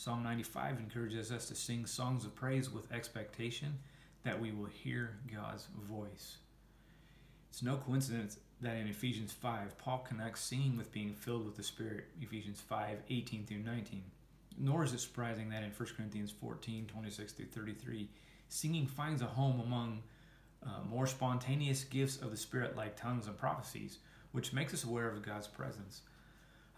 Psalm 0.00 0.22
95 0.22 0.78
encourages 0.78 1.30
us 1.30 1.44
to 1.44 1.54
sing 1.54 1.84
songs 1.84 2.24
of 2.24 2.34
praise 2.34 2.70
with 2.70 2.90
expectation 2.90 3.78
that 4.24 4.40
we 4.40 4.50
will 4.50 4.64
hear 4.64 5.18
God's 5.30 5.66
voice. 5.78 6.38
It's 7.50 7.62
no 7.62 7.76
coincidence 7.76 8.38
that 8.62 8.78
in 8.78 8.86
Ephesians 8.86 9.30
5, 9.30 9.76
Paul 9.76 9.98
connects 9.98 10.40
singing 10.40 10.78
with 10.78 10.90
being 10.90 11.12
filled 11.12 11.44
with 11.44 11.54
the 11.54 11.62
Spirit, 11.62 12.06
Ephesians 12.18 12.62
5 12.62 12.96
18 13.10 13.44
through 13.44 13.58
19. 13.58 14.02
Nor 14.56 14.84
is 14.84 14.94
it 14.94 15.00
surprising 15.00 15.50
that 15.50 15.62
in 15.62 15.70
1 15.70 15.88
Corinthians 15.94 16.30
14 16.30 16.86
26 16.86 17.32
through 17.34 17.44
33, 17.44 18.08
singing 18.48 18.86
finds 18.86 19.20
a 19.20 19.26
home 19.26 19.60
among 19.60 20.02
uh, 20.64 20.82
more 20.88 21.06
spontaneous 21.06 21.84
gifts 21.84 22.16
of 22.16 22.30
the 22.30 22.38
Spirit 22.38 22.74
like 22.74 22.96
tongues 22.96 23.26
and 23.26 23.36
prophecies, 23.36 23.98
which 24.32 24.54
makes 24.54 24.72
us 24.72 24.84
aware 24.84 25.10
of 25.10 25.20
God's 25.20 25.46
presence. 25.46 26.00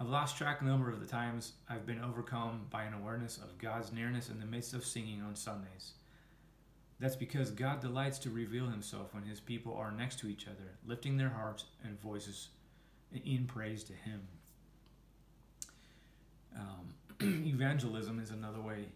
I've 0.03 0.09
lost 0.09 0.37
track 0.37 0.63
number 0.63 0.91
of 0.91 0.99
the 0.99 1.07
times 1.07 1.53
I've 1.71 1.87
been 1.87 2.03
overcome 2.03 2.63
by 2.71 2.83
an 2.83 2.93
awareness 2.93 3.37
of 3.37 3.57
God's 3.57 3.93
nearness 3.93 4.31
in 4.31 4.41
the 4.41 4.47
midst 4.47 4.75
of 4.75 4.85
singing 4.85 5.23
on 5.23 5.37
Sundays. 5.37 5.93
That's 6.99 7.15
because 7.15 7.53
God 7.53 7.81
delights 7.81 8.19
to 8.21 8.31
reveal 8.31 8.67
himself 8.67 9.15
when 9.15 9.23
his 9.23 9.39
people 9.39 9.77
are 9.77 9.93
next 9.93 10.19
to 10.19 10.27
each 10.27 10.49
other, 10.49 10.73
lifting 10.85 11.19
their 11.19 11.29
hearts 11.29 11.67
and 11.85 12.01
voices 12.01 12.49
in 13.25 13.45
praise 13.47 13.85
to 13.85 13.93
him. 13.93 14.23
Um, 16.59 16.95
evangelism 17.47 18.19
is 18.19 18.33
another 18.33 18.61
way. 18.61 18.87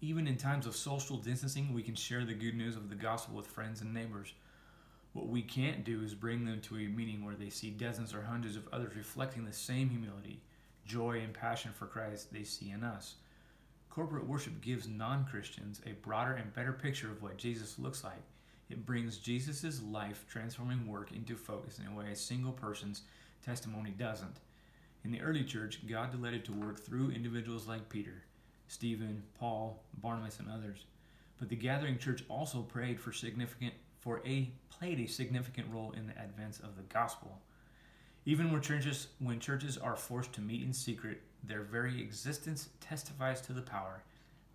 Even 0.00 0.26
in 0.26 0.36
times 0.36 0.66
of 0.66 0.74
social 0.74 1.18
distancing, 1.18 1.72
we 1.72 1.84
can 1.84 1.94
share 1.94 2.24
the 2.24 2.34
good 2.34 2.56
news 2.56 2.74
of 2.74 2.88
the 2.88 2.96
gospel 2.96 3.36
with 3.36 3.46
friends 3.46 3.80
and 3.80 3.94
neighbors. 3.94 4.32
What 5.12 5.28
we 5.28 5.42
can't 5.42 5.84
do 5.84 6.02
is 6.02 6.14
bring 6.14 6.44
them 6.44 6.60
to 6.62 6.76
a 6.76 6.88
meeting 6.88 7.24
where 7.24 7.34
they 7.34 7.50
see 7.50 7.70
dozens 7.70 8.14
or 8.14 8.22
hundreds 8.22 8.56
of 8.56 8.68
others 8.72 8.96
reflecting 8.96 9.44
the 9.44 9.52
same 9.52 9.88
humility, 9.88 10.42
joy, 10.84 11.20
and 11.20 11.32
passion 11.32 11.72
for 11.72 11.86
Christ 11.86 12.32
they 12.32 12.44
see 12.44 12.70
in 12.70 12.84
us. 12.84 13.16
Corporate 13.90 14.26
worship 14.26 14.60
gives 14.60 14.86
non 14.86 15.24
Christians 15.24 15.80
a 15.86 15.92
broader 15.92 16.34
and 16.34 16.54
better 16.54 16.72
picture 16.72 17.10
of 17.10 17.22
what 17.22 17.36
Jesus 17.36 17.78
looks 17.78 18.04
like. 18.04 18.22
It 18.70 18.84
brings 18.84 19.16
Jesus' 19.16 19.82
life 19.82 20.26
transforming 20.28 20.86
work 20.86 21.10
into 21.12 21.36
focus 21.36 21.78
in 21.78 21.86
a 21.86 21.96
way 21.96 22.12
a 22.12 22.16
single 22.16 22.52
person's 22.52 23.02
testimony 23.44 23.90
doesn't. 23.90 24.40
In 25.04 25.10
the 25.10 25.22
early 25.22 25.42
church, 25.42 25.86
God 25.88 26.12
delighted 26.12 26.44
to 26.44 26.52
work 26.52 26.80
through 26.80 27.10
individuals 27.10 27.66
like 27.66 27.88
Peter, 27.88 28.24
Stephen, 28.66 29.22
Paul, 29.38 29.82
Barnabas, 29.94 30.38
and 30.38 30.50
others. 30.50 30.84
But 31.38 31.48
the 31.48 31.56
gathering 31.56 31.98
church 31.98 32.24
also 32.28 32.62
prayed 32.62 33.00
for 33.00 33.12
significant 33.12 33.74
for 34.00 34.20
a 34.26 34.50
played 34.70 35.00
a 35.00 35.06
significant 35.06 35.66
role 35.72 35.92
in 35.96 36.06
the 36.06 36.22
advance 36.22 36.60
of 36.60 36.76
the 36.76 36.82
gospel. 36.82 37.38
Even 38.24 38.52
when 38.52 38.60
churches 38.60 39.08
when 39.18 39.40
churches 39.40 39.78
are 39.78 39.96
forced 39.96 40.32
to 40.34 40.40
meet 40.40 40.62
in 40.62 40.72
secret, 40.72 41.22
their 41.42 41.62
very 41.62 42.00
existence 42.00 42.68
testifies 42.80 43.40
to 43.40 43.52
the 43.52 43.62
power, 43.62 44.02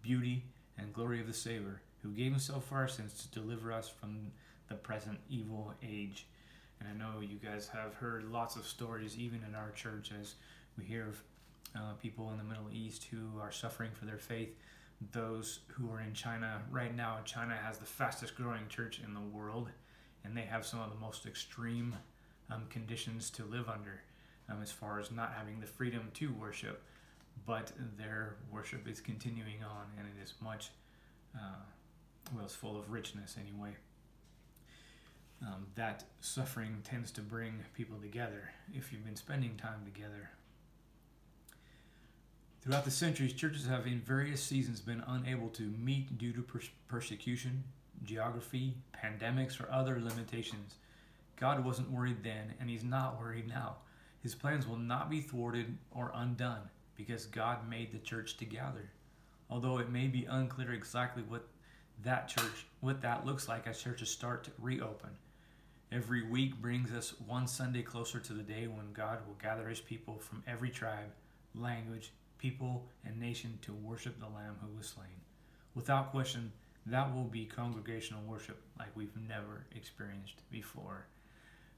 beauty, 0.02 0.44
and 0.78 0.94
glory 0.94 1.20
of 1.20 1.28
the 1.28 1.34
Savior, 1.34 1.82
who 2.02 2.10
gave 2.12 2.32
himself 2.32 2.66
for 2.66 2.76
our 2.76 2.88
sins 2.88 3.14
to 3.22 3.40
deliver 3.40 3.72
us 3.72 3.90
from 3.90 4.32
the 4.70 4.76
present 4.76 5.20
evil 5.30 5.74
age. 5.84 6.26
And 6.80 6.90
I 6.90 6.94
know 6.94 7.22
you 7.22 7.38
guys 7.38 7.70
have 7.70 7.94
heard 7.96 8.26
lots 8.26 8.56
of 8.56 8.68
stories, 8.68 9.18
even 9.18 9.42
in 9.48 9.56
our 9.56 9.72
church, 9.72 10.12
as 10.20 10.36
we 10.78 10.84
hear 10.84 11.08
of 11.08 11.24
uh, 11.76 11.94
people 12.02 12.30
in 12.32 12.38
the 12.38 12.44
Middle 12.44 12.70
East 12.72 13.06
who 13.06 13.40
are 13.42 13.52
suffering 13.52 13.92
for 13.94 14.06
their 14.06 14.18
faith. 14.18 14.56
Those 15.12 15.60
who 15.68 15.92
are 15.92 16.02
in 16.02 16.14
China 16.14 16.62
right 16.72 16.96
now, 16.96 17.20
China 17.26 17.56
has 17.56 17.78
the 17.78 17.86
fastest 17.86 18.36
growing 18.36 18.68
church 18.70 19.02
in 19.06 19.14
the 19.14 19.20
world, 19.20 19.70
and 20.24 20.36
they 20.36 20.42
have 20.42 20.66
some 20.66 20.80
of 20.80 20.90
the 20.90 21.00
most 21.00 21.26
extreme 21.26 21.96
um, 22.52 22.64
conditions 22.70 23.30
to 23.32 23.44
live 23.44 23.68
under 23.68 24.02
um, 24.50 24.62
as 24.62 24.72
far 24.72 25.00
as 25.00 25.12
not 25.12 25.34
having 25.38 25.60
the 25.60 25.68
freedom 25.68 26.10
to 26.16 26.32
worship. 26.34 26.84
But 27.46 27.72
their 27.98 28.36
worship 28.52 28.88
is 28.88 29.02
continuing 29.02 29.64
on, 29.64 29.88
and 29.98 30.08
it 30.08 30.24
is 30.24 30.36
much, 30.40 30.70
uh, 31.36 31.64
well, 32.34 32.46
it's 32.46 32.56
full 32.56 32.80
of 32.80 32.92
richness 32.92 33.36
anyway. 33.40 33.76
Um, 35.42 35.66
that 35.76 36.06
suffering 36.22 36.78
tends 36.84 37.12
to 37.12 37.22
bring 37.22 37.66
people 37.74 37.98
together 37.98 38.52
if 38.74 38.94
you've 38.94 39.04
been 39.04 39.16
spending 39.18 39.58
time 39.58 39.84
together. 39.84 40.30
Throughout 42.64 42.86
the 42.86 42.92
centuries, 42.92 43.34
churches 43.34 43.68
have 43.68 43.88
in 43.88 44.00
various 44.00 44.42
seasons 44.42 44.80
been 44.80 45.04
unable 45.06 45.50
to 45.50 45.64
meet 45.64 46.18
due 46.18 46.32
to 46.32 46.42
pers- 46.42 46.70
persecution, 46.88 47.62
geography, 48.06 48.78
pandemics, 48.96 49.60
or 49.60 49.70
other 49.70 50.00
limitations. 50.00 50.76
God 51.38 51.66
wasn't 51.66 51.92
worried 51.92 52.24
then, 52.24 52.54
and 52.62 52.70
He's 52.70 52.86
not 52.86 53.20
worried 53.20 53.50
now. 53.50 53.76
His 54.22 54.34
plans 54.34 54.66
will 54.66 54.78
not 54.78 55.10
be 55.10 55.20
thwarted 55.20 55.78
or 55.92 56.14
undone 56.16 56.62
because 56.96 57.26
God 57.26 57.70
made 57.70 57.92
the 57.92 57.98
church 57.98 58.38
to 58.38 58.46
gather. 58.46 58.90
Although 59.50 59.80
it 59.80 59.90
may 59.90 60.08
be 60.08 60.24
unclear 60.24 60.72
exactly 60.72 61.24
what 61.24 61.46
that 62.02 62.30
church 62.30 62.66
what 62.80 63.02
that 63.02 63.26
looks 63.26 63.50
like 63.50 63.68
as 63.68 63.82
churches 63.82 64.10
start 64.10 64.46
to 64.46 64.52
reopen. 64.58 65.10
Every 65.92 66.24
week 66.24 66.62
brings 66.62 66.94
us 66.94 67.14
one 67.28 67.48
Sunday 67.48 67.82
closer 67.82 68.22
to 68.22 68.34
the 68.34 68.42
day 68.42 68.68
when 68.68 68.94
God 68.94 69.20
will 69.28 69.36
gather 69.36 69.68
his 69.68 69.82
people 69.82 70.18
from 70.20 70.44
every 70.48 70.70
tribe, 70.70 71.12
language, 71.54 72.14
people, 72.44 72.86
and 73.06 73.18
nation 73.18 73.58
to 73.62 73.72
worship 73.72 74.20
the 74.20 74.26
Lamb 74.26 74.58
who 74.62 74.78
was 74.78 74.86
slain. 74.86 75.22
Without 75.76 76.12
question, 76.12 76.52
that 76.86 77.16
will 77.16 77.24
be 77.24 77.46
congregational 77.46 78.22
worship 78.28 78.62
like 78.78 78.90
we've 78.96 79.16
never 79.30 79.66
experienced 79.74 80.42
before. 80.52 81.06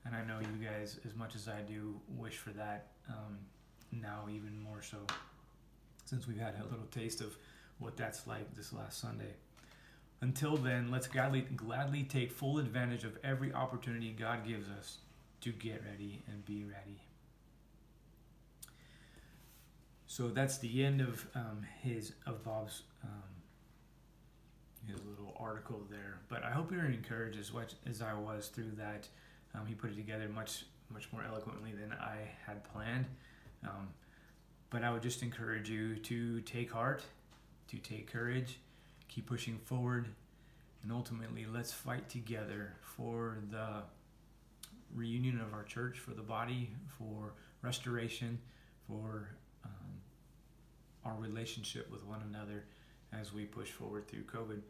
And 0.04 0.16
I 0.16 0.26
know 0.26 0.40
you 0.40 0.66
guys, 0.66 1.00
as 1.06 1.16
much 1.16 1.36
as 1.36 1.48
I 1.48 1.62
do, 1.62 2.02
wish 2.18 2.38
for 2.38 2.50
that 2.52 2.88
um, 3.08 3.38
now, 3.92 4.26
even 4.28 4.60
more 4.60 4.82
so, 4.82 4.98
since 6.06 6.28
we've 6.28 6.40
had 6.40 6.56
a 6.60 6.64
little 6.64 6.88
taste 6.90 7.22
of 7.22 7.38
what 7.78 7.96
that's 7.96 8.26
like 8.26 8.56
this 8.56 8.74
last 8.74 9.00
Sunday. 9.00 9.36
Until 10.22 10.58
then, 10.58 10.90
let's 10.90 11.08
gladly, 11.08 11.42
gladly 11.42 12.04
take 12.04 12.32
full 12.32 12.58
advantage 12.58 13.04
of 13.04 13.20
every 13.24 13.54
opportunity 13.54 14.16
God 14.18 14.48
gives 14.48 14.68
us 14.80 14.98
to 15.42 15.52
get 15.52 15.84
ready 15.88 16.24
and 16.28 16.44
be 16.44 16.64
ready. 16.64 17.05
So 20.16 20.30
that's 20.30 20.60
the 20.60 20.86
end 20.86 21.02
of 21.02 21.28
um, 21.36 21.66
his 21.82 22.14
of 22.26 22.42
Bob's 22.42 22.84
um, 23.04 23.10
his 24.88 24.98
little 25.04 25.36
article 25.38 25.82
there. 25.92 26.20
But 26.30 26.42
I 26.42 26.52
hope 26.52 26.72
you're 26.72 26.86
encouraged 26.86 27.38
as 27.38 27.52
much 27.52 27.74
as 27.86 28.02
I 28.02 28.14
was 28.14 28.48
through 28.48 28.72
that. 28.78 29.10
Um, 29.54 29.66
he 29.68 29.76
put 29.76 29.92
it 29.92 29.98
together 29.98 30.30
much 30.30 30.64
much 30.90 31.12
more 31.12 31.22
eloquently 31.30 31.74
than 31.74 31.92
I 31.92 32.16
had 32.46 32.64
planned. 32.64 33.08
Um, 33.66 33.90
but 34.70 34.86
I 34.86 34.94
would 34.94 35.02
just 35.02 35.22
encourage 35.22 35.70
you 35.70 35.98
to 35.98 36.40
take 36.42 36.72
heart, 36.72 37.04
to 37.68 37.78
take 37.80 38.10
courage, 38.10 38.58
keep 39.10 39.26
pushing 39.26 39.58
forward, 39.58 40.08
and 40.84 40.94
ultimately 40.94 41.46
let's 41.46 41.74
fight 41.74 42.08
together 42.08 42.72
for 42.80 43.40
the 43.52 43.84
reunion 44.96 45.42
of 45.42 45.54
our 45.54 45.64
church, 45.64 46.00
for 46.00 46.12
the 46.12 46.22
body, 46.22 46.70
for 46.98 47.34
restoration, 47.62 48.40
for 48.88 49.36
our 51.06 51.16
relationship 51.16 51.92
with 51.92 52.04
one 52.06 52.22
another 52.30 52.66
as 53.14 53.34
we 53.34 53.46
push 53.46 53.70
forward 53.70 54.08
through 54.08 54.24
COVID. 54.24 54.62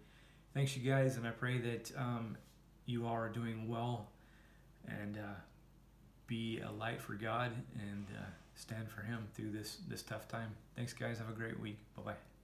Thanks, 0.54 0.76
you 0.76 0.89
guys, 0.89 1.17
and 1.17 1.28
I 1.28 1.32
pray 1.32 1.58
that 1.60 1.91
um, 1.98 2.38
you 2.86 3.08
are 3.08 3.30
doing 3.30 3.67
well 3.67 4.08
and 4.88 5.17
uh, 5.17 5.36
be 6.28 6.62
a 6.62 6.71
light 6.71 7.02
for 7.02 7.13
God 7.13 7.52
and 7.80 8.06
uh, 8.17 8.24
stand 8.56 8.89
for 8.89 9.02
Him 9.02 9.28
through 9.34 9.52
this 9.52 9.78
this 9.88 10.02
tough 10.02 10.28
time. 10.28 10.52
Thanks, 10.76 10.93
guys. 10.93 11.17
Have 11.17 11.30
a 11.30 11.34
great 11.34 11.60
week. 11.60 11.78
Bye 11.95 12.04
bye. 12.12 12.35